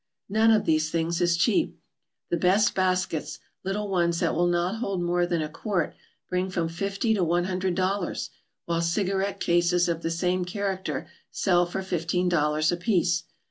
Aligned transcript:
None 0.29 0.49
of 0.49 0.65
these 0.65 0.89
things 0.89 1.21
is 1.21 1.37
cheap. 1.37 1.77
The 2.31 2.35
best 2.35 2.73
baskets, 2.73 3.37
little 3.63 3.87
ones 3.87 4.19
that 4.19 4.33
will 4.33 4.47
not 4.47 4.77
hold 4.77 5.03
more 5.03 5.27
than 5.27 5.43
a 5.43 5.47
quart, 5.47 5.95
bring 6.27 6.49
from 6.49 6.69
fifty 6.69 7.13
to 7.13 7.23
one 7.23 7.43
hundred 7.43 7.75
dollars, 7.75 8.31
while 8.65 8.81
cigarette 8.81 9.39
cases 9.39 9.87
of 9.87 10.01
the 10.01 10.09
same 10.09 10.43
character 10.43 11.07
sell 11.29 11.67
for 11.67 11.83
fifteen 11.83 12.27
dollars 12.29 12.71
apiece. 12.71 13.25